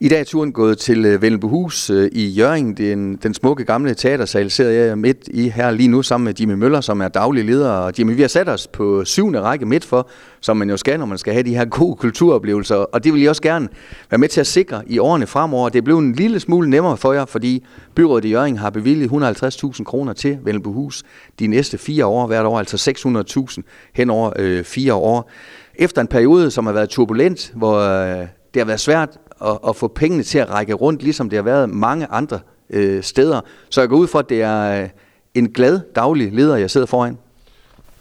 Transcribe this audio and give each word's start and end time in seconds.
I 0.00 0.08
dag 0.08 0.20
er 0.20 0.24
turen 0.24 0.52
gået 0.52 0.78
til 0.78 1.04
øh, 1.04 1.22
Vennelbohus 1.22 1.90
øh, 1.90 2.08
i 2.12 2.28
Jørgen. 2.28 2.74
Den, 2.74 3.16
den 3.16 3.34
smukke 3.34 3.64
gamle 3.64 3.94
teatersal 3.94 4.50
sidder 4.50 4.70
jeg 4.70 4.98
midt 4.98 5.28
i 5.28 5.48
her 5.48 5.70
lige 5.70 5.88
nu 5.88 6.02
sammen 6.02 6.24
med 6.24 6.34
Jimmy 6.40 6.52
Møller, 6.52 6.80
som 6.80 7.00
er 7.00 7.08
daglig 7.08 7.44
leder. 7.44 7.70
Og 7.70 7.92
Jimmy, 7.98 8.14
vi 8.14 8.20
har 8.20 8.28
sat 8.28 8.48
os 8.48 8.66
på 8.66 9.04
syvende 9.04 9.40
række 9.40 9.66
midt 9.66 9.84
for, 9.84 10.08
som 10.40 10.56
man 10.56 10.70
jo 10.70 10.76
skal, 10.76 10.98
når 10.98 11.06
man 11.06 11.18
skal 11.18 11.32
have 11.32 11.42
de 11.42 11.56
her 11.56 11.64
gode 11.78 11.96
kulturoplevelser. 11.96 12.76
Og 12.76 13.04
det 13.04 13.12
vil 13.12 13.20
jeg 13.20 13.30
også 13.30 13.42
gerne 13.42 13.68
være 14.10 14.18
med 14.18 14.28
til 14.28 14.40
at 14.40 14.46
sikre 14.46 14.82
i 14.86 14.98
årene 14.98 15.26
fremover. 15.26 15.68
Det 15.68 15.84
blev 15.84 15.98
en 15.98 16.12
lille 16.12 16.40
smule 16.40 16.70
nemmere 16.70 16.96
for 16.96 17.12
jer, 17.12 17.24
fordi 17.24 17.66
byrådet 17.94 18.24
i 18.24 18.30
Jørgen 18.30 18.56
har 18.56 18.70
bevilget 18.70 19.10
150.000 19.10 19.84
kroner 19.84 20.12
til 20.12 20.38
Vennelbohus 20.42 21.02
de 21.38 21.46
næste 21.46 21.78
fire 21.78 22.06
år, 22.06 22.26
hvert 22.26 22.46
år, 22.46 22.58
altså 22.58 22.90
600.000 23.56 23.62
hen 23.94 24.10
over 24.10 24.32
øh, 24.38 24.64
fire 24.64 24.94
år. 24.94 25.30
Efter 25.74 26.00
en 26.00 26.08
periode, 26.08 26.50
som 26.50 26.66
har 26.66 26.72
været 26.72 26.88
turbulent, 26.88 27.52
hvor 27.54 27.78
øh, 27.78 28.26
det 28.54 28.60
har 28.60 28.64
været 28.64 28.80
svært 28.80 29.18
at, 29.44 29.58
at 29.68 29.76
få 29.76 29.88
pengene 29.88 30.22
til 30.22 30.38
at 30.38 30.50
række 30.50 30.74
rundt, 30.74 31.02
ligesom 31.02 31.30
det 31.30 31.36
har 31.36 31.42
været 31.42 31.70
mange 31.70 32.06
andre 32.06 32.40
øh, 32.70 33.02
steder. 33.02 33.40
Så 33.70 33.80
jeg 33.80 33.88
går 33.88 33.96
ud 33.96 34.06
for, 34.06 34.18
at 34.18 34.28
det 34.28 34.42
er 34.42 34.82
øh, 34.82 34.88
en 35.34 35.52
glad 35.52 35.80
daglig 35.94 36.32
leder, 36.32 36.56
jeg 36.56 36.70
sidder 36.70 36.86
foran. 36.86 37.18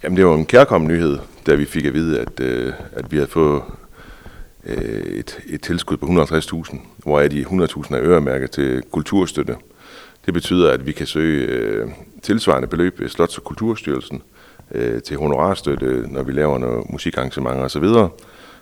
Jamen 0.03 0.17
det 0.17 0.25
var 0.25 0.35
en 0.35 0.45
kærkommen 0.45 0.87
nyhed, 0.87 1.17
da 1.47 1.55
vi 1.55 1.65
fik 1.65 1.85
at 1.85 1.93
vide, 1.93 2.19
at, 2.19 2.39
øh, 2.39 2.73
at 2.91 3.11
vi 3.11 3.17
havde 3.17 3.29
fået 3.29 3.61
øh, 4.65 5.01
et, 5.01 5.39
et 5.47 5.61
tilskud 5.61 5.97
på 5.97 6.05
150.000, 6.05 6.77
hvor 6.97 7.21
de 7.21 7.45
100.000 7.45 7.95
er 7.95 8.01
øremærket 8.01 8.51
til 8.51 8.83
kulturstøtte. 8.91 9.55
Det 10.25 10.33
betyder, 10.33 10.71
at 10.71 10.85
vi 10.85 10.91
kan 10.91 11.07
søge 11.07 11.47
øh, 11.47 11.87
tilsvarende 12.21 12.67
beløb 12.67 12.99
ved 12.99 13.09
Slots- 13.09 13.37
og 13.37 13.43
Kulturstyrelsen 13.43 14.21
øh, 14.71 15.01
til 15.01 15.17
honorarstøtte, 15.17 16.05
når 16.07 16.23
vi 16.23 16.31
laver 16.31 16.57
noget 16.57 16.89
musikarrangementer 16.89 17.63
osv. 17.63 17.83
Så, 17.83 18.09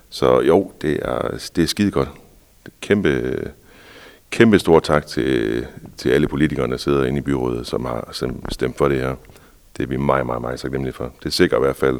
så 0.09 0.41
jo, 0.41 0.71
det 0.81 0.99
er, 1.01 1.37
det 1.55 1.63
er 1.63 1.67
skide 1.67 1.91
godt 1.91 2.09
kæmpe, 2.81 3.51
kæmpe 4.29 4.59
stor 4.59 4.79
tak 4.79 5.05
til, 5.07 5.65
til 5.97 6.09
alle 6.09 6.27
politikerne, 6.27 6.71
der 6.71 6.77
sidder 6.77 7.05
inde 7.05 7.17
i 7.17 7.21
byrådet, 7.21 7.67
som 7.67 7.85
har 7.85 8.09
stemt 8.49 8.77
for 8.77 8.87
det 8.87 8.99
her. 8.99 9.15
Det 9.77 9.83
er 9.83 9.87
vi 9.87 9.97
meget, 9.97 10.25
meget, 10.25 10.41
meget 10.41 10.59
taknemmelige 10.59 10.93
for. 10.93 11.13
Det 11.23 11.33
sikrer 11.33 11.57
i 11.57 11.61
hvert 11.61 11.75
fald, 11.75 11.99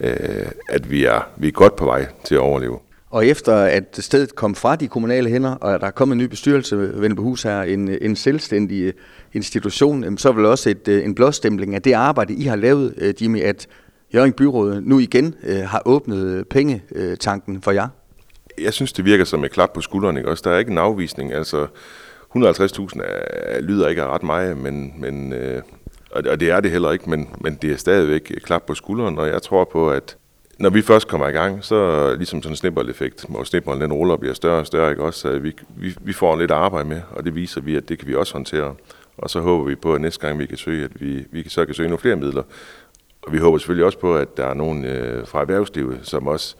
øh, 0.00 0.46
at 0.68 0.90
vi 0.90 1.04
er, 1.04 1.28
vi 1.36 1.48
er 1.48 1.52
godt 1.52 1.76
på 1.76 1.84
vej 1.84 2.06
til 2.24 2.34
at 2.34 2.40
overleve. 2.40 2.78
Og 3.10 3.26
efter 3.26 3.54
at 3.54 3.98
stedet 4.00 4.34
kom 4.34 4.54
fra 4.54 4.76
de 4.76 4.88
kommunale 4.88 5.30
hænder, 5.30 5.54
og 5.54 5.80
der 5.80 5.86
er 5.86 5.90
kommet 5.90 6.14
en 6.14 6.18
ny 6.18 6.24
bestyrelse 6.24 6.76
ved 6.76 7.16
Hus 7.16 7.42
her, 7.42 7.62
en, 7.62 7.88
en 7.88 8.16
selvstændig 8.16 8.82
øh, 8.82 8.92
institution, 9.32 10.18
så 10.18 10.28
er 10.28 10.32
vel 10.32 10.46
også 10.46 10.70
et, 10.70 10.88
øh, 10.88 11.04
en 11.04 11.14
blåstempling 11.14 11.74
af 11.74 11.82
det 11.82 11.92
arbejde, 11.92 12.34
I 12.34 12.44
har 12.44 12.56
lavet, 12.56 12.94
øh, 12.96 13.22
Jimmy, 13.22 13.42
at 13.42 13.66
Jørgen 14.14 14.32
Byrådet 14.32 14.86
nu 14.86 14.98
igen 14.98 15.34
har 15.64 15.82
åbnet 15.84 16.48
pengetanken 16.48 17.62
for 17.62 17.70
jer 17.70 17.88
jeg 18.64 18.72
synes, 18.72 18.92
det 18.92 19.04
virker 19.04 19.24
som 19.24 19.44
et 19.44 19.50
klap 19.50 19.72
på 19.72 19.80
skulderen. 19.80 20.16
Ikke? 20.16 20.30
Også 20.30 20.42
der 20.46 20.54
er 20.54 20.58
ikke 20.58 20.70
en 20.70 20.78
afvisning. 20.78 21.32
Altså, 21.32 21.66
150.000 22.36 23.60
lyder 23.60 23.88
ikke 23.88 24.02
af 24.02 24.06
ret 24.06 24.22
meget, 24.22 24.56
men, 24.56 24.94
men, 24.96 25.32
øh, 25.32 25.62
og, 26.10 26.22
og 26.30 26.40
det 26.40 26.50
er 26.50 26.60
det 26.60 26.70
heller 26.70 26.90
ikke, 26.90 27.10
men, 27.10 27.28
men 27.40 27.54
det 27.54 27.72
er 27.72 27.76
stadigvæk 27.76 28.30
et 28.30 28.42
klap 28.42 28.62
på 28.62 28.74
skulderen, 28.74 29.18
og 29.18 29.28
jeg 29.28 29.42
tror 29.42 29.64
på, 29.64 29.90
at 29.90 30.16
når 30.58 30.70
vi 30.70 30.82
først 30.82 31.08
kommer 31.08 31.28
i 31.28 31.32
gang, 31.32 31.64
så 31.64 32.14
ligesom 32.16 32.42
sådan 32.42 32.52
en 32.52 32.56
snibboldeffekt, 32.56 33.24
hvor 33.28 33.44
snibbolden 33.44 33.82
den 33.82 33.92
ruller 33.92 34.14
og 34.14 34.20
bliver 34.20 34.34
større 34.34 34.60
og 34.60 34.66
større, 34.66 34.90
ikke? 34.90 35.02
Også, 35.02 35.28
at 35.28 35.42
vi, 35.42 35.56
vi, 35.76 35.96
vi 36.00 36.12
får 36.12 36.36
lidt 36.36 36.50
arbejde 36.50 36.88
med, 36.88 37.00
og 37.10 37.24
det 37.24 37.34
viser 37.34 37.60
vi, 37.60 37.76
at 37.76 37.88
det 37.88 37.98
kan 37.98 38.08
vi 38.08 38.14
også 38.14 38.32
håndtere. 38.32 38.74
Og 39.18 39.30
så 39.30 39.40
håber 39.40 39.64
vi 39.64 39.74
på, 39.74 39.94
at 39.94 40.00
næste 40.00 40.26
gang 40.26 40.38
vi 40.38 40.46
kan 40.46 40.56
søge, 40.56 40.84
at 40.84 41.00
vi, 41.00 41.26
vi 41.30 41.48
så 41.48 41.64
kan 41.64 41.74
søge 41.74 41.88
nogle 41.88 42.00
flere 42.00 42.16
midler. 42.16 42.42
Og 43.22 43.32
vi 43.32 43.38
håber 43.38 43.58
selvfølgelig 43.58 43.84
også 43.84 43.98
på, 43.98 44.16
at 44.16 44.36
der 44.36 44.46
er 44.46 44.54
nogen 44.54 44.84
øh, 44.84 45.26
fra 45.26 45.40
erhvervslivet, 45.40 45.98
som 46.02 46.26
også 46.26 46.56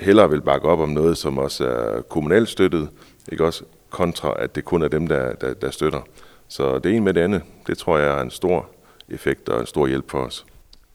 hellere 0.00 0.30
vil 0.30 0.40
bakke 0.40 0.68
op 0.68 0.80
om 0.80 0.88
noget, 0.88 1.18
som 1.18 1.38
også 1.38 1.66
er 1.66 2.00
kommunalt 2.00 2.48
støttet, 2.48 2.88
ikke 3.32 3.44
også 3.44 3.64
kontra 3.90 4.34
at 4.38 4.54
det 4.54 4.64
kun 4.64 4.82
er 4.82 4.88
dem, 4.88 5.06
der, 5.06 5.32
der, 5.32 5.54
der 5.54 5.70
støtter. 5.70 6.00
Så 6.48 6.78
det 6.78 6.92
ene 6.94 7.04
med 7.04 7.14
det 7.14 7.20
andet, 7.20 7.42
det 7.66 7.78
tror 7.78 7.98
jeg 7.98 8.18
er 8.18 8.22
en 8.22 8.30
stor 8.30 8.68
effekt 9.08 9.48
og 9.48 9.60
en 9.60 9.66
stor 9.66 9.86
hjælp 9.86 10.10
for 10.10 10.18
os. 10.18 10.46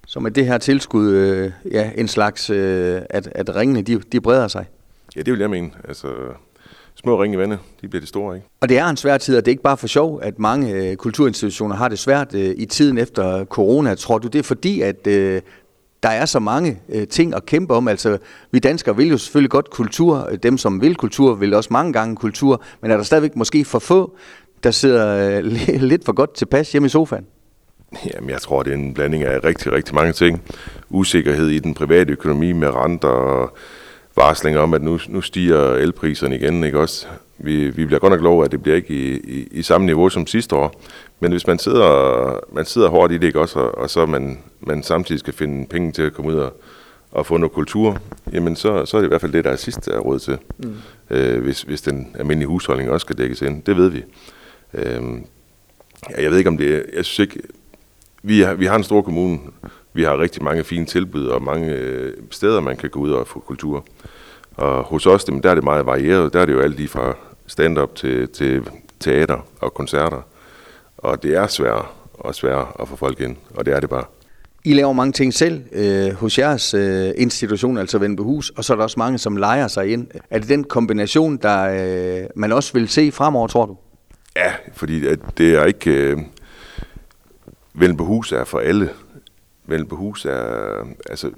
Så 0.07 0.19
med 0.19 0.31
det 0.31 0.45
her 0.45 0.57
tilskud, 0.57 1.11
øh, 1.11 1.51
ja, 1.71 1.91
en 1.95 2.07
slags, 2.07 2.49
øh, 2.49 3.01
at, 3.09 3.27
at 3.31 3.55
ringene, 3.55 3.81
de, 3.81 3.99
de 3.99 4.21
breder 4.21 4.47
sig? 4.47 4.65
Ja, 5.15 5.21
det 5.21 5.31
vil 5.31 5.39
jeg 5.39 5.49
mene. 5.49 5.71
Altså, 5.87 6.07
små 6.95 7.23
ringe 7.23 7.37
vande, 7.37 7.57
de 7.81 7.87
bliver 7.87 8.01
de 8.01 8.07
store, 8.07 8.35
ikke? 8.35 8.47
Og 8.61 8.69
det 8.69 8.77
er 8.77 8.85
en 8.85 8.97
svær 8.97 9.17
tid, 9.17 9.37
og 9.37 9.45
det 9.45 9.51
er 9.51 9.53
ikke 9.53 9.63
bare 9.63 9.77
for 9.77 9.87
sjov, 9.87 10.19
at 10.23 10.39
mange 10.39 10.73
øh, 10.73 10.95
kulturinstitutioner 10.95 11.75
har 11.75 11.89
det 11.89 11.99
svært 11.99 12.35
øh, 12.35 12.55
i 12.57 12.65
tiden 12.65 12.97
efter 12.97 13.45
corona. 13.45 13.95
Tror 13.95 14.17
du, 14.17 14.27
det 14.27 14.39
er 14.39 14.43
fordi, 14.43 14.81
at 14.81 15.07
øh, 15.07 15.41
der 16.03 16.09
er 16.09 16.25
så 16.25 16.39
mange 16.39 16.79
øh, 16.89 17.07
ting 17.07 17.35
at 17.35 17.45
kæmpe 17.45 17.73
om. 17.73 17.87
Altså, 17.87 18.17
vi 18.51 18.59
danskere 18.59 18.97
vil 18.97 19.07
jo 19.09 19.17
selvfølgelig 19.17 19.51
godt 19.51 19.69
kultur. 19.69 20.27
Øh, 20.31 20.37
dem, 20.43 20.57
som 20.57 20.81
vil 20.81 20.95
kultur, 20.95 21.35
vil 21.35 21.53
også 21.53 21.69
mange 21.71 21.93
gange 21.93 22.15
kultur. 22.15 22.63
Men 22.81 22.91
er 22.91 22.97
der 22.97 23.03
stadigvæk 23.03 23.35
måske 23.35 23.65
for 23.65 23.79
få, 23.79 24.15
der 24.63 24.71
sidder 24.71 25.37
øh, 25.37 25.45
lidt 25.91 26.05
for 26.05 26.13
godt 26.13 26.33
tilpas 26.33 26.71
hjemme 26.71 26.85
i 26.85 26.89
sofaen? 26.89 27.25
Jamen, 28.13 28.29
jeg 28.29 28.41
tror, 28.41 28.63
det 28.63 28.73
er 28.73 28.77
en 28.77 28.93
blanding 28.93 29.23
af 29.23 29.43
rigtig, 29.43 29.71
rigtig 29.71 29.95
mange 29.95 30.13
ting. 30.13 30.41
Usikkerhed 30.89 31.47
i 31.47 31.59
den 31.59 31.73
private 31.73 32.11
økonomi 32.11 32.51
med 32.51 32.75
renter 32.75 33.07
og 33.07 33.57
varslinger 34.15 34.61
om, 34.61 34.73
at 34.73 34.81
nu, 34.81 34.99
nu 35.07 35.21
stiger 35.21 35.73
elpriserne 35.73 36.35
igen. 36.35 36.63
Ikke 36.63 36.79
også? 36.79 37.07
Vi, 37.37 37.69
vi 37.69 37.85
bliver 37.85 37.99
godt 37.99 38.11
nok 38.11 38.21
lov, 38.21 38.43
at 38.43 38.51
det 38.51 38.63
bliver 38.63 38.75
ikke 38.75 38.93
i, 38.93 39.17
i, 39.17 39.47
i 39.51 39.61
samme 39.61 39.85
niveau 39.85 40.09
som 40.09 40.27
sidste 40.27 40.55
år. 40.55 40.81
Men 41.19 41.31
hvis 41.31 41.47
man 41.47 41.59
sidder, 41.59 42.39
man 42.53 42.65
sidder 42.65 42.89
hårdt 42.89 43.11
i 43.11 43.17
det, 43.17 43.27
ikke 43.27 43.39
også, 43.39 43.59
og, 43.59 43.77
og 43.77 43.89
så 43.89 44.05
man, 44.05 44.39
man 44.59 44.83
samtidig 44.83 45.19
skal 45.19 45.33
finde 45.33 45.67
penge 45.67 45.91
til 45.91 46.01
at 46.01 46.13
komme 46.13 46.31
ud 46.31 46.37
og, 46.37 46.61
og 47.11 47.25
få 47.25 47.37
noget 47.37 47.53
kultur, 47.53 47.97
jamen 48.33 48.55
så, 48.55 48.85
så 48.85 48.97
er 48.97 49.01
det 49.01 49.07
i 49.07 49.09
hvert 49.09 49.21
fald 49.21 49.31
det, 49.31 49.43
der 49.43 49.51
er 49.51 49.55
sidst 49.55 49.87
er 49.87 49.99
råd 49.99 50.19
til. 50.19 50.37
Mm. 50.57 50.75
Øh, 51.09 51.43
hvis, 51.43 51.61
hvis 51.61 51.81
den 51.81 52.15
almindelige 52.19 52.47
husholdning 52.47 52.89
også 52.89 53.05
skal 53.05 53.17
dækkes 53.17 53.41
ind. 53.41 53.63
Det 53.63 53.77
ved 53.77 53.89
vi. 53.89 54.03
Øh, 54.73 55.01
jeg 56.17 56.31
ved 56.31 56.37
ikke 56.37 56.49
om 56.49 56.57
det 56.57 56.85
jeg 56.95 57.05
synes 57.05 57.19
ikke, 57.19 57.41
vi 58.23 58.41
har, 58.41 58.53
vi 58.53 58.65
har 58.65 58.75
en 58.75 58.83
stor 58.83 59.01
kommune, 59.01 59.39
vi 59.93 60.03
har 60.03 60.19
rigtig 60.19 60.43
mange 60.43 60.63
fine 60.63 60.85
tilbud 60.85 61.25
og 61.25 61.43
mange 61.43 61.71
øh, 61.71 62.13
steder, 62.31 62.59
man 62.59 62.77
kan 62.77 62.89
gå 62.89 62.99
ud 62.99 63.11
og 63.11 63.27
få 63.27 63.39
kultur. 63.39 63.85
Og 64.57 64.83
hos 64.83 65.05
os, 65.05 65.23
der 65.23 65.49
er 65.49 65.55
det 65.55 65.63
meget 65.63 65.85
varieret. 65.85 66.33
Der 66.33 66.41
er 66.41 66.45
det 66.45 66.53
jo 66.53 66.59
alt 66.59 66.75
lige 66.75 66.89
fra 66.89 67.15
stand-up 67.47 67.95
til, 67.95 68.29
til 68.29 68.67
teater 68.99 69.47
og 69.61 69.73
koncerter. 69.73 70.21
Og 70.97 71.23
det 71.23 71.35
er 71.35 71.47
svært 71.47 71.85
og 72.13 72.35
svært 72.35 72.67
at 72.79 72.87
få 72.87 72.95
folk 72.95 73.19
ind, 73.19 73.37
og 73.55 73.65
det 73.65 73.73
er 73.73 73.79
det 73.79 73.89
bare. 73.89 74.03
I 74.65 74.73
laver 74.73 74.93
mange 74.93 75.11
ting 75.11 75.33
selv 75.33 75.63
øh, 75.71 76.13
hos 76.13 76.39
jeres 76.39 76.73
øh, 76.73 77.11
institution, 77.17 77.77
altså 77.77 77.97
Vendbehus, 77.97 78.49
og 78.49 78.63
så 78.63 78.73
er 78.73 78.77
der 78.77 78.83
også 78.83 78.99
mange, 78.99 79.17
som 79.17 79.37
leger 79.37 79.67
sig 79.67 79.93
ind. 79.93 80.07
Er 80.29 80.39
det 80.39 80.49
den 80.49 80.63
kombination, 80.63 81.37
der 81.37 82.21
øh, 82.23 82.29
man 82.35 82.51
også 82.51 82.73
vil 82.73 82.89
se 82.89 83.11
fremover, 83.11 83.47
tror 83.47 83.65
du? 83.65 83.77
Ja, 84.35 84.53
fordi 84.73 85.07
at 85.07 85.19
det 85.37 85.55
er 85.55 85.65
ikke... 85.65 85.91
Øh, 85.91 86.17
Vendbehus 87.73 88.31
er 88.31 88.43
for 88.43 88.59
alle. 88.59 88.89
Vendbehus 89.65 90.25
er... 90.25 90.87
Altså, 91.09 91.31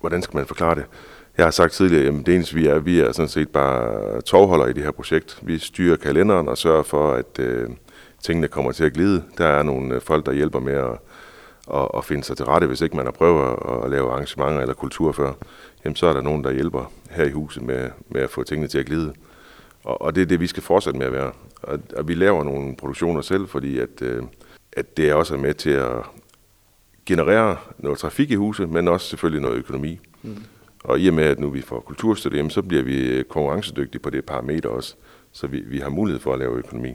hvordan 0.00 0.22
skal 0.22 0.36
man 0.36 0.46
forklare 0.46 0.74
det? 0.74 0.84
Jeg 1.38 1.46
har 1.46 1.50
sagt 1.50 1.72
tidligere, 1.72 2.18
at 2.18 2.26
det 2.26 2.34
eneste 2.34 2.54
vi 2.54 2.66
er, 2.66 2.78
vi 2.78 3.00
er 3.00 3.12
sådan 3.12 3.28
set 3.28 3.48
bare 3.48 4.20
tovholder 4.20 4.66
i 4.66 4.72
det 4.72 4.82
her 4.82 4.90
projekt. 4.90 5.38
Vi 5.42 5.58
styrer 5.58 5.96
kalenderen 5.96 6.48
og 6.48 6.58
sørger 6.58 6.82
for, 6.82 7.12
at... 7.12 7.38
Øh, 7.38 7.70
tingene 8.26 8.48
kommer 8.48 8.72
til 8.72 8.84
at 8.84 8.92
glide. 8.92 9.24
Der 9.38 9.46
er 9.46 9.62
nogle 9.62 9.94
øh, 9.94 10.00
folk, 10.00 10.26
der 10.26 10.32
hjælper 10.32 10.60
med 10.60 10.74
at, 10.74 10.98
at, 11.74 11.88
at 11.96 12.04
finde 12.04 12.24
sig 12.24 12.36
til 12.36 12.46
rette, 12.46 12.66
hvis 12.66 12.80
ikke 12.80 12.96
man 12.96 13.04
har 13.04 13.12
prøvet 13.12 13.56
at 13.84 13.90
lave 13.90 14.10
arrangementer 14.10 14.60
eller 14.60 14.74
kultur 14.74 15.12
før. 15.12 15.32
Jamen, 15.84 15.96
så 15.96 16.06
er 16.06 16.12
der 16.12 16.20
nogen, 16.20 16.44
der 16.44 16.50
hjælper 16.50 16.92
her 17.10 17.24
i 17.24 17.30
huset 17.30 17.62
med, 17.62 17.90
med 18.08 18.20
at 18.20 18.30
få 18.30 18.42
tingene 18.42 18.68
til 18.68 18.78
at 18.78 18.86
glide. 18.86 19.12
Og, 19.84 20.02
og 20.02 20.14
det 20.14 20.22
er 20.22 20.26
det, 20.26 20.40
vi 20.40 20.46
skal 20.46 20.62
fortsætte 20.62 20.98
med 20.98 21.06
at 21.06 21.12
være. 21.12 21.32
Og, 21.62 21.78
og 21.96 22.08
vi 22.08 22.14
laver 22.14 22.44
nogle 22.44 22.76
produktioner 22.76 23.20
selv, 23.20 23.48
fordi 23.48 23.78
at, 23.78 24.02
øh, 24.02 24.22
at 24.72 24.96
det 24.96 25.14
også 25.14 25.34
er 25.34 25.38
med 25.38 25.54
til 25.54 25.70
at 25.70 25.92
generere 27.06 27.56
noget 27.78 27.98
trafik 27.98 28.30
i 28.30 28.34
huset, 28.34 28.68
men 28.68 28.88
også 28.88 29.06
selvfølgelig 29.06 29.42
noget 29.42 29.56
økonomi. 29.56 30.00
Mm. 30.22 30.36
Og 30.84 31.00
i 31.00 31.08
og 31.08 31.14
med, 31.14 31.24
at 31.24 31.40
nu 31.40 31.50
vi 31.50 31.60
får 31.60 31.80
kulturstøtte, 31.80 32.50
så 32.50 32.62
bliver 32.62 32.82
vi 32.82 33.22
konkurrencedygtige 33.28 34.00
på 34.00 34.10
det 34.10 34.24
parameter 34.24 34.68
også, 34.68 34.94
så 35.32 35.46
vi, 35.46 35.60
vi 35.66 35.78
har 35.78 35.88
mulighed 35.88 36.20
for 36.20 36.32
at 36.32 36.38
lave 36.38 36.58
økonomi. 36.58 36.94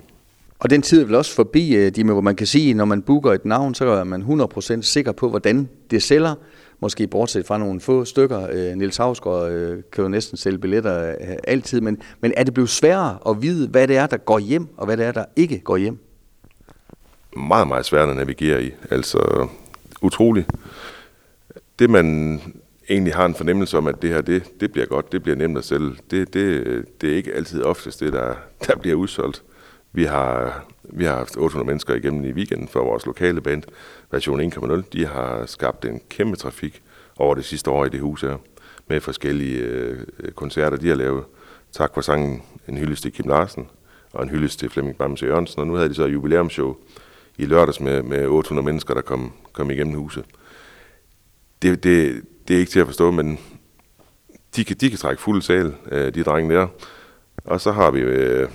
Og 0.59 0.69
den 0.69 0.81
tid 0.81 1.01
er 1.01 1.05
vel 1.05 1.15
også 1.15 1.35
forbi, 1.35 1.75
øh, 1.75 1.91
de 1.95 2.03
hvor 2.03 2.21
man 2.21 2.35
kan 2.35 2.47
sige, 2.47 2.73
når 2.73 2.85
man 2.85 3.01
booker 3.01 3.31
et 3.31 3.45
navn, 3.45 3.75
så 3.75 3.85
er 3.85 4.03
man 4.03 4.21
100% 4.21 4.81
sikker 4.81 5.11
på, 5.11 5.29
hvordan 5.29 5.69
det 5.91 6.03
sælger. 6.03 6.35
Måske 6.79 7.07
bortset 7.07 7.45
fra 7.45 7.57
nogle 7.57 7.79
få 7.79 8.05
stykker. 8.05 8.47
Øh, 8.51 8.75
Nils 8.75 8.97
Havsgaard 8.97 9.51
øh, 9.51 9.83
kan 9.91 10.01
jo 10.03 10.07
næsten 10.07 10.37
sælge 10.37 10.57
billetter 10.57 11.15
altid. 11.43 11.81
Men, 11.81 12.01
men 12.21 12.33
er 12.37 12.43
det 12.43 12.53
blevet 12.53 12.69
sværere 12.69 13.17
at 13.29 13.41
vide, 13.41 13.67
hvad 13.67 13.87
det 13.87 13.97
er, 13.97 14.07
der 14.07 14.17
går 14.17 14.39
hjem, 14.39 14.67
og 14.77 14.85
hvad 14.85 14.97
det 14.97 15.05
er, 15.05 15.11
der 15.11 15.25
ikke 15.35 15.59
går 15.59 15.77
hjem? 15.77 15.97
Meget, 17.37 17.67
meget 17.67 17.85
svært 17.85 18.09
at 18.09 18.15
navigere 18.15 18.63
i. 18.63 18.71
Altså, 18.91 19.47
utroligt. 20.01 20.47
Det, 21.79 21.89
man 21.89 22.41
egentlig 22.91 23.13
har 23.13 23.25
en 23.25 23.35
fornemmelse 23.35 23.77
om, 23.77 23.87
at 23.87 24.01
det 24.01 24.09
her, 24.09 24.21
det, 24.21 24.61
det 24.61 24.71
bliver 24.71 24.85
godt, 24.85 25.11
det 25.11 25.23
bliver 25.23 25.35
nemt 25.35 25.57
at 25.57 25.63
sælge, 25.63 25.95
det, 26.11 26.33
det, 26.33 26.85
det 27.01 27.11
er 27.11 27.15
ikke 27.15 27.33
altid 27.33 27.63
oftest 27.63 27.99
det, 27.99 28.13
der, 28.13 28.35
der 28.67 28.75
bliver 28.75 28.95
udsolgt. 28.95 29.43
Vi 29.93 30.03
har, 30.03 30.65
vi 30.83 31.05
har 31.05 31.15
haft 31.15 31.37
800 31.37 31.67
mennesker 31.67 31.95
igennem 31.95 32.25
i 32.25 32.31
weekenden 32.31 32.67
for 32.67 32.83
vores 32.83 33.05
lokale 33.05 33.41
band, 33.41 33.63
version 34.11 34.53
1.0. 34.53 34.81
De 34.93 35.05
har 35.05 35.45
skabt 35.45 35.85
en 35.85 36.01
kæmpe 36.09 36.35
trafik 36.35 36.81
over 37.17 37.35
det 37.35 37.45
sidste 37.45 37.71
år 37.71 37.85
i 37.85 37.89
det 37.89 37.99
hus 37.99 38.21
her, 38.21 38.37
med 38.87 39.01
forskellige 39.01 39.57
øh, 39.59 39.97
koncerter, 40.35 40.77
de 40.77 40.87
har 40.87 40.95
lavet. 40.95 41.23
tak 41.71 41.93
for 41.93 42.01
sangen 42.01 42.41
en 42.67 42.77
hyldest 42.77 43.01
til 43.01 43.11
Kim 43.11 43.29
Larsen 43.29 43.67
og 44.13 44.23
en 44.23 44.29
hyldest 44.29 44.59
til 44.59 44.69
Flemming 44.69 44.97
Bamse 44.97 45.25
Jørgensen. 45.25 45.59
Og 45.59 45.67
nu 45.67 45.73
havde 45.73 45.89
de 45.89 45.93
så 45.93 46.05
et 46.05 46.13
jubilæumsshow 46.13 46.75
i 47.37 47.45
lørdags 47.45 47.79
med, 47.79 48.03
med 48.03 48.27
800 48.27 48.65
mennesker, 48.65 48.93
der 48.93 49.01
kom, 49.01 49.31
kom 49.53 49.71
igennem 49.71 49.95
huset. 49.95 50.25
Det, 51.61 51.83
det, 51.83 52.23
det 52.47 52.55
er 52.55 52.59
ikke 52.59 52.71
til 52.71 52.79
at 52.79 52.85
forstå, 52.85 53.11
men 53.11 53.39
de 54.55 54.65
kan, 54.65 54.77
de 54.77 54.89
kan 54.89 54.99
trække 54.99 55.21
fuld 55.21 55.41
sal, 55.41 55.73
øh, 55.91 56.13
de 56.13 56.23
drenge 56.23 56.55
der. 56.55 56.67
Og 57.45 57.61
så 57.61 57.71
har 57.71 57.91
vi 57.91 57.99
øh, 57.99 58.49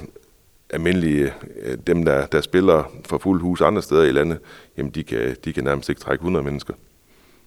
almindelige, 0.71 1.33
øh, 1.62 1.79
dem 1.87 2.05
der, 2.05 2.27
der 2.27 2.41
spiller 2.41 2.91
for 3.05 3.19
fuld 3.19 3.41
hus 3.41 3.61
andre 3.61 3.83
steder 3.83 4.05
i 4.05 4.12
landet, 4.12 4.38
jamen 4.77 4.91
de 4.91 5.05
kan, 5.05 5.37
de 5.44 5.53
kan 5.53 5.65
nærmest 5.65 5.88
ikke 5.88 6.00
trække 6.00 6.23
100 6.23 6.44
mennesker. 6.44 6.75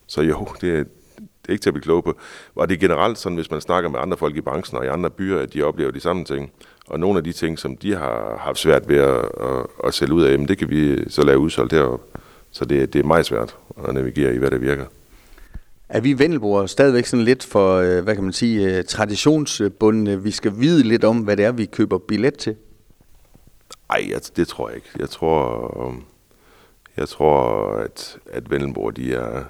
Så 0.08 0.22
jo, 0.22 0.48
det, 0.62 0.70
er, 0.70 0.84
det 1.18 1.48
er 1.50 1.52
ikke 1.52 1.62
til 1.62 1.70
at 1.70 1.74
blive 1.74 1.84
klog 1.84 2.04
på. 2.04 2.18
Og 2.56 2.70
det 2.70 2.76
er 2.76 2.80
generelt 2.80 3.18
sådan, 3.18 3.36
hvis 3.36 3.52
man 3.52 3.62
snakker 3.62 3.90
med 3.90 4.00
andre 4.00 4.18
folk 4.18 4.38
i 4.38 4.42
branchen 4.42 4.78
og 4.78 4.86
i 4.86 4.88
andre 4.88 5.10
byer, 5.10 5.40
at 5.40 5.54
de 5.54 5.64
oplever 5.64 5.92
de 5.92 6.00
samme 6.00 6.26
ting. 6.26 6.52
Og 6.88 7.00
nogle 7.00 7.18
af 7.18 7.24
de 7.24 7.32
ting, 7.32 7.60
som 7.60 7.78
de 7.78 7.96
har 7.96 8.38
haft 8.40 8.60
svært 8.60 8.90
ved 8.90 8.98
at, 8.98 9.26
at, 9.42 9.66
at 9.84 9.94
sælge 9.94 10.14
ud 10.14 10.24
af, 10.24 10.32
jamen 10.32 10.48
det 10.48 10.58
kan 10.58 10.70
vi 10.70 11.10
så 11.10 11.24
lave 11.24 11.40
udsolgt 11.40 11.74
heroppe. 11.74 12.20
Så 12.52 12.66
det, 12.66 12.94
det 12.94 13.00
er 13.00 13.04
meget 13.04 13.26
svært 13.26 13.58
at 13.88 13.94
navigere 13.94 14.36
i, 14.36 14.38
hvad 14.38 14.52
der 14.52 14.58
virker. 14.58 14.86
Er 15.90 16.00
vi 16.00 16.20
Vendelboer 16.20 16.66
stadigvæk 16.66 17.06
sådan 17.06 17.26
lidt 17.26 17.44
for, 17.44 17.78
øh, 17.78 18.04
hvad 18.04 18.16
kan 18.16 18.24
man 18.24 18.34
sige, 18.34 18.78
øh, 18.78 18.84
traditionsbundne? 18.84 20.24
Vi 20.24 20.32
skal 20.32 20.54
vide 20.56 20.84
lidt 20.84 21.04
om, 21.04 21.18
hvad 21.18 21.38
det 21.38 21.46
er, 21.46 21.52
vi 21.52 21.66
køber 21.66 21.98
billet 21.98 22.38
til? 22.38 22.56
Nej, 23.90 24.20
det 24.36 24.48
tror 24.48 24.70
jeg 24.70 24.76
ikke. 24.76 24.88
Jeg 25.00 25.10
tror, 25.10 25.88
øhm, 25.88 26.04
jeg 26.98 27.10
tror 27.10 27.70
at, 27.74 28.18
at 28.32 28.52
Vendelboer, 28.52 28.92
de 28.92 29.14
er, 29.14 29.44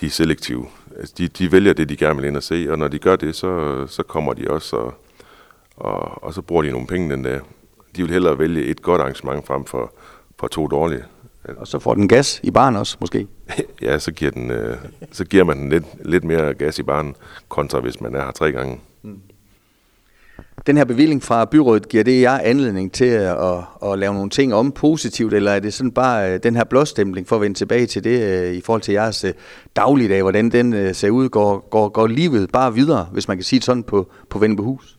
de 0.00 0.06
er 0.06 0.10
selektive. 0.10 0.66
Altså, 0.96 1.14
de, 1.18 1.28
de 1.28 1.52
vælger 1.52 1.72
det, 1.72 1.88
de 1.88 1.96
gerne 1.96 2.16
vil 2.20 2.28
ind 2.28 2.36
og 2.36 2.42
se, 2.42 2.66
og 2.70 2.78
når 2.78 2.88
de 2.88 2.98
gør 2.98 3.16
det, 3.16 3.36
så, 3.36 3.84
så 3.86 4.02
kommer 4.02 4.32
de 4.32 4.50
også, 4.50 4.76
og, 4.76 4.94
og, 5.76 6.24
og 6.24 6.34
så 6.34 6.42
bruger 6.42 6.62
de 6.62 6.70
nogle 6.70 6.86
penge 6.86 7.10
den 7.10 7.24
der. 7.24 7.40
De 7.96 8.02
vil 8.02 8.12
hellere 8.12 8.38
vælge 8.38 8.64
et 8.64 8.82
godt 8.82 9.00
arrangement 9.00 9.46
frem 9.46 9.64
for, 9.64 9.92
for 10.40 10.48
to 10.48 10.66
dårlige. 10.66 11.04
Og 11.56 11.66
så 11.66 11.78
får 11.78 11.94
den 11.94 12.08
gas 12.08 12.40
i 12.42 12.50
barn 12.50 12.76
også, 12.76 12.96
måske? 13.00 13.26
ja, 13.82 13.98
så 13.98 14.12
giver, 14.12 14.30
den, 14.30 14.50
øh, 14.50 14.76
så 15.12 15.24
giver 15.24 15.44
man 15.44 15.58
den 15.58 15.68
lidt, 15.68 15.84
lidt 16.04 16.24
mere 16.24 16.54
gas 16.54 16.78
i 16.78 16.82
barn, 16.82 17.14
kontra 17.48 17.80
hvis 17.80 18.00
man 18.00 18.14
er 18.14 18.24
her 18.24 18.30
tre 18.30 18.52
gange. 18.52 18.80
Mm. 19.02 19.20
Den 20.66 20.76
her 20.76 20.84
bevilling 20.84 21.22
fra 21.22 21.44
byrådet, 21.44 21.88
giver 21.88 22.04
det 22.04 22.20
jer 22.20 22.38
anledning 22.38 22.92
til 22.92 23.04
at, 23.04 23.44
at, 23.44 23.64
at 23.92 23.98
lave 23.98 24.14
nogle 24.14 24.30
ting 24.30 24.54
om 24.54 24.72
positivt, 24.72 25.34
eller 25.34 25.52
er 25.52 25.60
det 25.60 25.74
sådan 25.74 25.92
bare 25.92 26.32
øh, 26.32 26.40
den 26.42 26.56
her 26.56 26.64
blåstempling 26.64 27.28
for 27.28 27.36
at 27.36 27.42
vende 27.42 27.58
tilbage 27.58 27.86
til 27.86 28.04
det 28.04 28.22
øh, 28.22 28.54
i 28.54 28.60
forhold 28.60 28.82
til 28.82 28.92
jeres 28.92 29.24
øh, 29.24 29.32
dagligdag, 29.76 30.22
hvordan 30.22 30.50
den 30.50 30.94
ser 30.94 31.10
ud? 31.10 31.28
Går, 31.28 31.68
går, 31.70 31.88
går 31.88 32.06
livet 32.06 32.50
bare 32.52 32.74
videre, 32.74 33.08
hvis 33.12 33.28
man 33.28 33.36
kan 33.36 33.44
sige 33.44 33.62
sådan, 33.62 33.82
på, 33.82 34.10
på 34.30 34.38
Vennebehus? 34.38 34.96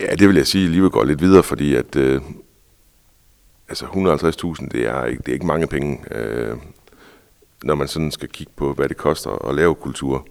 Ja, 0.00 0.14
det 0.14 0.28
vil 0.28 0.36
jeg 0.36 0.46
sige, 0.46 0.64
at 0.64 0.70
livet 0.70 0.92
går 0.92 1.04
lidt 1.04 1.22
videre, 1.22 1.42
fordi 1.42 1.74
at 1.74 1.96
øh, 1.96 2.20
altså 3.72 3.86
150.000, 3.86 4.68
det 4.68 4.86
er, 4.86 5.04
ikke, 5.04 5.22
det 5.22 5.28
er 5.28 5.32
ikke 5.32 5.46
mange 5.46 5.66
penge, 5.66 6.04
øh, 6.10 6.56
når 7.64 7.74
man 7.74 7.88
sådan 7.88 8.10
skal 8.10 8.28
kigge 8.28 8.52
på, 8.56 8.72
hvad 8.72 8.88
det 8.88 8.96
koster 8.96 9.48
at 9.48 9.54
lave 9.54 9.74
kultur, 9.74 10.26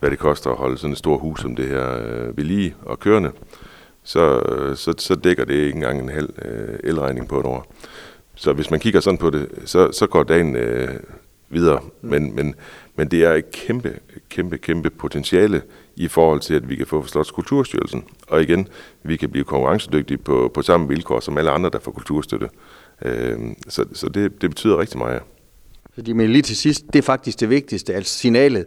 hvad 0.00 0.10
det 0.10 0.18
koster 0.18 0.50
at 0.50 0.56
holde 0.56 0.78
sådan 0.78 0.92
et 0.92 0.98
stort 0.98 1.20
hus 1.20 1.40
som 1.40 1.56
det 1.56 1.68
her 1.68 1.96
øh, 1.96 2.36
ved 2.36 2.44
lige 2.44 2.74
og 2.82 3.00
kørende, 3.00 3.32
så, 4.02 4.38
øh, 4.38 4.76
så, 4.76 4.94
så 4.98 5.14
dækker 5.14 5.44
det 5.44 5.54
ikke 5.54 5.74
engang 5.74 6.00
en 6.00 6.08
halv 6.08 6.28
øh, 6.44 6.78
elregning 6.84 7.28
på 7.28 7.40
et 7.40 7.46
år. 7.46 7.74
Så 8.34 8.52
hvis 8.52 8.70
man 8.70 8.80
kigger 8.80 9.00
sådan 9.00 9.18
på 9.18 9.30
det, 9.30 9.48
så, 9.64 9.92
så 9.92 10.06
går 10.06 10.22
dagen 10.22 10.56
øh, 10.56 11.00
videre. 11.54 11.80
Men, 12.02 12.36
men, 12.36 12.54
men 12.96 13.08
det 13.08 13.24
er 13.24 13.32
et 13.32 13.50
kæmpe, 13.50 13.98
kæmpe, 14.28 14.58
kæmpe 14.58 14.90
potentiale 14.90 15.62
i 15.96 16.08
forhold 16.08 16.40
til, 16.40 16.54
at 16.54 16.68
vi 16.68 16.76
kan 16.76 16.86
få 16.86 17.06
Slots 17.06 17.30
Kulturstyrelsen. 17.30 18.04
Og 18.28 18.42
igen, 18.42 18.68
vi 19.02 19.16
kan 19.16 19.30
blive 19.30 19.44
konkurrencedygtige 19.44 20.18
på, 20.18 20.50
på 20.54 20.62
samme 20.62 20.88
vilkår 20.88 21.20
som 21.20 21.38
alle 21.38 21.50
andre, 21.50 21.70
der 21.70 21.78
får 21.78 21.92
kulturstøtte. 21.92 22.48
Øh, 23.02 23.38
så 23.68 23.84
så 23.92 24.08
det, 24.08 24.42
det 24.42 24.50
betyder 24.50 24.78
rigtig 24.78 24.98
meget. 24.98 25.22
Fordi 25.94 26.12
men 26.12 26.30
lige 26.30 26.42
til 26.42 26.56
sidst, 26.56 26.84
det 26.92 26.98
er 26.98 27.02
faktisk 27.02 27.40
det 27.40 27.50
vigtigste, 27.50 27.94
altså 27.94 28.18
signalet 28.18 28.66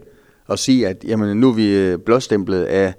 at 0.49 0.59
sige, 0.59 0.87
at 0.87 1.03
jamen, 1.07 1.37
nu 1.37 1.49
er 1.49 1.53
vi 1.53 1.75
øh, 1.75 1.99
blåstemplet 1.99 2.63
af 2.63 2.93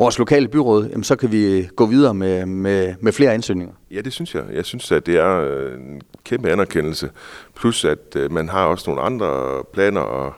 vores 0.00 0.18
lokale 0.18 0.48
byråd, 0.48 0.88
jamen, 0.88 1.04
så 1.04 1.16
kan 1.16 1.32
vi 1.32 1.58
øh, 1.58 1.68
gå 1.76 1.86
videre 1.86 2.14
med, 2.14 2.46
med, 2.46 2.94
med 3.00 3.12
flere 3.12 3.34
ansøgninger. 3.34 3.74
Ja, 3.90 4.00
det 4.00 4.12
synes 4.12 4.34
jeg. 4.34 4.44
Jeg 4.52 4.64
synes, 4.64 4.92
at 4.92 5.06
det 5.06 5.16
er 5.16 5.40
øh, 5.40 5.80
en 5.80 6.00
kæmpe 6.24 6.50
anerkendelse. 6.50 7.10
Plus, 7.54 7.84
at 7.84 8.16
øh, 8.16 8.32
man 8.32 8.48
har 8.48 8.64
også 8.66 8.90
nogle 8.90 9.02
andre 9.02 9.62
planer 9.72 10.00
og, 10.00 10.32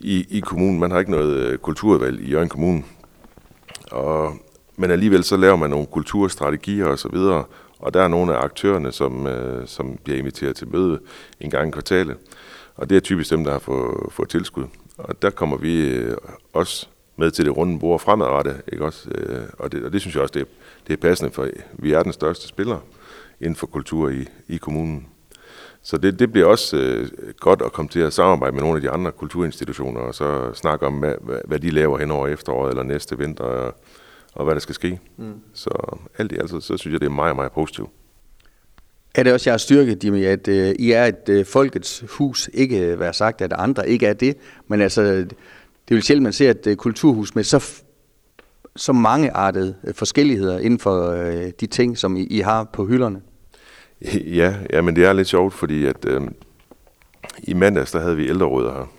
i, 0.00 0.26
i 0.30 0.40
kommunen. 0.40 0.80
Man 0.80 0.90
har 0.90 0.98
ikke 0.98 1.10
noget 1.10 1.62
kulturvalg 1.62 2.20
i 2.20 2.30
Jørgen 2.30 2.48
Kommune. 2.48 2.82
Og, 3.90 4.32
men 4.76 4.90
alligevel 4.90 5.24
så 5.24 5.36
laver 5.36 5.56
man 5.56 5.70
nogle 5.70 5.86
kulturstrategier 5.86 6.86
og 6.86 6.98
så 6.98 7.08
videre, 7.08 7.44
og 7.78 7.94
der 7.94 8.02
er 8.02 8.08
nogle 8.08 8.36
af 8.36 8.44
aktørerne, 8.44 8.92
som, 8.92 9.26
øh, 9.26 9.66
som 9.66 9.98
bliver 10.04 10.18
inviteret 10.18 10.56
til 10.56 10.68
møde 10.68 11.00
en 11.40 11.50
gang 11.50 11.68
i 11.68 11.70
kvartalet. 11.70 12.16
Og 12.76 12.90
det 12.90 12.96
er 12.96 13.00
typisk 13.00 13.30
dem, 13.30 13.44
der 13.44 13.52
har 13.52 13.58
fået, 13.58 14.12
fået 14.12 14.28
tilskud. 14.28 14.64
Og 14.98 15.22
der 15.22 15.30
kommer 15.30 15.56
vi 15.56 15.88
øh, 15.88 16.16
også 16.52 16.88
med 17.16 17.30
til 17.30 17.44
det 17.44 17.56
runde 17.56 17.78
bord 17.78 18.00
fremadrettet. 18.00 18.62
Ikke 18.72 18.84
også? 18.84 19.08
Øh, 19.14 19.42
og, 19.58 19.72
det, 19.72 19.84
og 19.84 19.92
det 19.92 20.00
synes 20.00 20.14
jeg 20.14 20.22
også, 20.22 20.32
det 20.32 20.40
er, 20.40 20.46
det 20.86 20.92
er 20.92 20.96
passende, 20.96 21.30
for 21.30 21.48
vi 21.72 21.92
er 21.92 22.02
den 22.02 22.12
største 22.12 22.48
spiller 22.48 22.78
inden 23.40 23.56
for 23.56 23.66
kultur 23.66 24.08
i, 24.08 24.28
i 24.48 24.56
kommunen. 24.56 25.06
Så 25.82 25.96
det, 25.96 26.18
det 26.18 26.32
bliver 26.32 26.46
også 26.46 26.76
øh, 26.76 27.08
godt 27.40 27.62
at 27.62 27.72
komme 27.72 27.88
til 27.88 28.00
at 28.00 28.12
samarbejde 28.12 28.52
med 28.52 28.62
nogle 28.62 28.76
af 28.76 28.82
de 28.82 28.90
andre 28.90 29.12
kulturinstitutioner, 29.12 30.00
og 30.00 30.14
så 30.14 30.52
snakke 30.54 30.86
om, 30.86 30.98
hvad, 30.98 31.14
hvad 31.44 31.58
de 31.58 31.70
laver 31.70 31.98
hen 31.98 32.10
over 32.10 32.28
efteråret 32.28 32.70
eller 32.70 32.82
næste 32.82 33.18
vinter, 33.18 33.44
og, 33.44 33.74
og 34.32 34.44
hvad 34.44 34.54
der 34.54 34.60
skal 34.60 34.74
ske. 34.74 35.00
Mm. 35.16 35.32
Så 35.54 35.98
alt 36.18 36.32
i 36.32 36.36
alt, 36.36 36.50
så, 36.50 36.60
så 36.60 36.76
synes 36.76 36.92
jeg, 36.92 37.00
det 37.00 37.06
er 37.06 37.10
meget, 37.10 37.36
meget 37.36 37.52
positivt. 37.52 37.90
Er 39.14 39.22
det 39.22 39.32
også 39.32 39.50
jeres 39.50 39.62
styrke, 39.62 39.96
Jimmy, 40.04 40.24
at 40.24 40.48
øh, 40.48 40.74
I 40.78 40.90
er 40.90 41.04
et 41.04 41.28
øh, 41.28 41.44
folkets 41.44 42.04
hus, 42.08 42.50
ikke 42.54 42.80
øh, 42.80 43.00
være 43.00 43.12
sagt, 43.12 43.40
at 43.40 43.52
andre 43.52 43.88
ikke 43.88 44.06
er 44.06 44.12
det, 44.12 44.36
men 44.68 44.80
altså, 44.80 45.26
det 45.88 45.94
er 45.94 45.98
jo 45.98 46.02
sjældent, 46.02 46.22
man 46.22 46.32
ser 46.32 46.50
et 46.50 46.66
øh, 46.66 46.76
kulturhus 46.76 47.34
med 47.34 47.44
så, 47.44 47.82
så 48.76 48.92
mange 48.92 49.30
artede 49.30 49.74
øh, 49.84 49.94
forskelligheder 49.94 50.58
inden 50.58 50.78
for 50.78 51.10
øh, 51.10 51.50
de 51.60 51.66
ting, 51.66 51.98
som 51.98 52.16
I, 52.16 52.26
I 52.26 52.38
har 52.38 52.64
på 52.64 52.86
hylderne. 52.86 53.20
Ja, 54.40 54.54
ja, 54.72 54.80
men 54.80 54.96
det 54.96 55.04
er 55.04 55.12
lidt 55.12 55.28
sjovt, 55.28 55.54
fordi 55.54 55.86
at 55.86 56.04
øh, 56.06 56.20
i 57.42 57.54
mandags, 57.54 57.92
der 57.92 58.00
havde 58.00 58.16
vi 58.16 58.28
ældrerådet 58.28 58.72
her. 58.72 58.92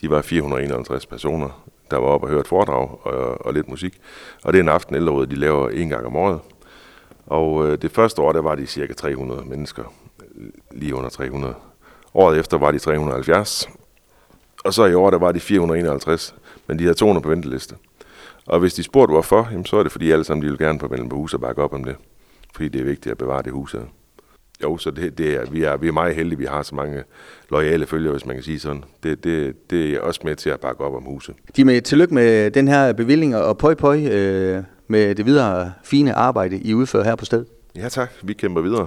De 0.00 0.10
var 0.10 0.22
451 0.22 1.06
personer, 1.06 1.68
der 1.90 1.96
var 1.96 2.06
oppe 2.06 2.26
og 2.26 2.30
hørte 2.30 2.48
foredrag 2.48 3.06
og, 3.06 3.46
og 3.46 3.54
lidt 3.54 3.68
musik. 3.68 4.00
Og 4.44 4.52
det 4.52 4.58
er 4.58 4.62
en 4.62 4.68
aften 4.68 4.94
ældrerådet, 4.94 5.30
de 5.30 5.36
laver 5.36 5.68
en 5.68 5.88
gang 5.88 6.06
om 6.06 6.16
året. 6.16 6.40
Og 7.26 7.66
øh, 7.66 7.82
det 7.82 7.90
første 7.90 8.22
år, 8.22 8.32
der 8.32 8.42
var 8.42 8.54
de 8.54 8.66
cirka 8.66 8.92
300 8.92 9.42
mennesker. 9.46 9.92
Lige 10.72 10.94
under 10.94 11.10
300. 11.10 11.54
Året 12.14 12.38
efter 12.38 12.58
var 12.58 12.70
de 12.70 12.78
370. 12.78 13.68
Og 14.64 14.74
så 14.74 14.84
i 14.84 14.94
år, 14.94 15.10
der 15.10 15.18
var 15.18 15.32
de 15.32 15.40
451. 15.40 16.34
Men 16.66 16.78
de 16.78 16.84
havde 16.84 16.94
200 16.94 17.22
på 17.22 17.28
venteliste. 17.28 17.74
Og 18.46 18.60
hvis 18.60 18.74
de 18.74 18.82
spurgte 18.82 19.12
hvorfor, 19.12 19.48
jamen, 19.50 19.66
så 19.66 19.76
er 19.76 19.82
det 19.82 19.92
fordi 19.92 20.10
alle 20.10 20.24
sammen 20.24 20.44
de 20.44 20.48
vil 20.48 20.58
gerne 20.58 20.78
på 20.78 20.88
mellem 20.88 21.08
på 21.08 21.16
hus 21.16 21.34
og 21.34 21.40
bakke 21.40 21.62
op 21.62 21.72
om 21.72 21.84
det. 21.84 21.96
Fordi 22.54 22.68
det 22.68 22.80
er 22.80 22.84
vigtigt 22.84 23.10
at 23.10 23.18
bevare 23.18 23.42
det 23.42 23.52
hus 23.52 23.72
her. 23.72 23.80
Jo, 24.62 24.78
så 24.78 24.90
det, 24.90 25.18
det 25.18 25.34
er, 25.34 25.50
vi, 25.50 25.62
er, 25.62 25.76
vi 25.76 25.88
er 25.88 25.92
meget 25.92 26.14
heldige, 26.14 26.34
at 26.34 26.38
vi 26.38 26.44
har 26.44 26.62
så 26.62 26.74
mange 26.74 27.02
lojale 27.50 27.86
følgere, 27.86 28.12
hvis 28.12 28.26
man 28.26 28.36
kan 28.36 28.42
sige 28.42 28.60
sådan. 28.60 28.84
Det, 29.02 29.24
det, 29.24 29.70
det 29.70 29.90
er 29.90 30.00
også 30.00 30.20
med 30.24 30.36
til 30.36 30.50
at 30.50 30.60
bakke 30.60 30.84
op 30.84 30.94
om 30.94 31.02
huset. 31.02 31.34
De 31.56 31.64
med 31.64 31.82
tillykke 31.82 32.14
med 32.14 32.50
den 32.50 32.68
her 32.68 32.92
bevilling, 32.92 33.36
og 33.36 33.58
pøj 33.58 33.74
pøj 33.74 34.04
øh, 34.04 34.62
med 34.88 35.14
det 35.14 35.26
videre 35.26 35.72
fine 35.84 36.14
arbejde, 36.14 36.58
I 36.58 36.74
udfører 36.74 37.04
her 37.04 37.16
på 37.16 37.24
stedet. 37.24 37.46
Ja 37.76 37.88
tak, 37.88 38.12
vi 38.22 38.32
kæmper 38.32 38.60
videre. 38.60 38.86